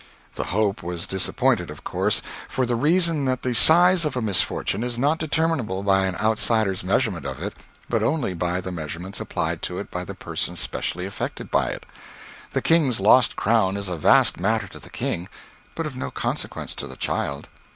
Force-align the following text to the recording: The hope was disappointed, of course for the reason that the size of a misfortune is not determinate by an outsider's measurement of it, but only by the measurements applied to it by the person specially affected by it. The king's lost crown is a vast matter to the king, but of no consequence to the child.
The 0.33 0.45
hope 0.45 0.81
was 0.81 1.05
disappointed, 1.05 1.69
of 1.69 1.83
course 1.83 2.23
for 2.49 2.65
the 2.65 2.75
reason 2.75 3.25
that 3.25 3.43
the 3.43 3.53
size 3.53 4.03
of 4.03 4.17
a 4.17 4.19
misfortune 4.23 4.83
is 4.83 4.97
not 4.97 5.19
determinate 5.19 5.85
by 5.85 6.07
an 6.07 6.15
outsider's 6.15 6.83
measurement 6.83 7.23
of 7.23 7.39
it, 7.39 7.53
but 7.87 8.01
only 8.01 8.33
by 8.33 8.61
the 8.61 8.71
measurements 8.71 9.19
applied 9.19 9.61
to 9.61 9.77
it 9.77 9.91
by 9.91 10.03
the 10.03 10.15
person 10.15 10.55
specially 10.55 11.05
affected 11.05 11.51
by 11.51 11.67
it. 11.67 11.85
The 12.53 12.63
king's 12.63 12.99
lost 12.99 13.35
crown 13.35 13.77
is 13.77 13.89
a 13.89 13.95
vast 13.95 14.39
matter 14.39 14.67
to 14.69 14.79
the 14.79 14.89
king, 14.89 15.29
but 15.75 15.85
of 15.85 15.95
no 15.95 16.09
consequence 16.09 16.73
to 16.73 16.87
the 16.87 16.95
child. 16.97 17.47